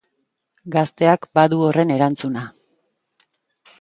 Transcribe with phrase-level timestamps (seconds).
[0.75, 2.47] Gazteak badu horren erantzuna.